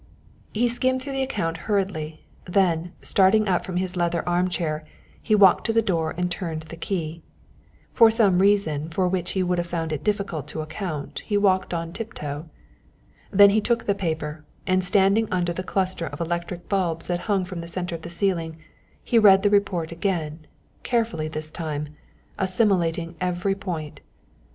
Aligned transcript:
He 0.51 0.67
skimmed 0.67 0.99
through 1.03 1.13
the 1.13 1.21
account 1.21 1.57
hurriedly, 1.69 2.25
then 2.45 2.91
starting 3.03 3.47
up 3.47 3.63
from 3.63 3.77
his 3.77 3.95
leather 3.95 4.27
arm 4.27 4.49
chair 4.49 4.83
he 5.21 5.35
walked 5.35 5.63
to 5.67 5.73
the 5.73 5.83
door 5.83 6.15
and 6.17 6.31
turned 6.31 6.63
the 6.63 6.75
key. 6.75 7.21
For 7.93 8.09
some 8.09 8.39
reason 8.39 8.89
for 8.89 9.07
which 9.07 9.33
he 9.33 9.43
would 9.43 9.59
have 9.59 9.67
found 9.67 9.93
it 9.93 10.03
difficult 10.03 10.47
to 10.47 10.61
account 10.61 11.19
he 11.27 11.37
walked 11.37 11.71
on 11.71 11.93
tiptoe. 11.93 12.49
Then 13.29 13.51
he 13.51 13.61
took 13.61 13.85
the 13.85 13.93
paper, 13.93 14.43
and 14.65 14.83
standing 14.83 15.27
under 15.31 15.53
the 15.53 15.61
cluster 15.61 16.07
of 16.07 16.19
electric 16.19 16.67
bulbs 16.67 17.05
that 17.05 17.19
hung 17.29 17.45
from 17.45 17.61
the 17.61 17.67
centre 17.67 17.93
of 17.93 18.01
the 18.01 18.09
ceiling, 18.09 18.57
he 19.03 19.19
read 19.19 19.43
the 19.43 19.51
report 19.51 19.91
again, 19.91 20.47
carefully 20.81 21.27
this 21.27 21.51
time, 21.51 21.89
assimilating 22.39 23.13
every 23.21 23.53
point. 23.53 23.99